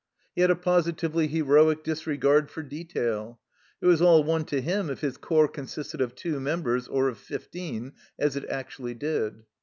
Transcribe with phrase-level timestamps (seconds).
[0.33, 3.39] He had a positively heroic disregard for detail;
[3.81, 7.19] it was all one to him if his corps consisted of two members or of
[7.19, 9.43] fifteen, as it actually did.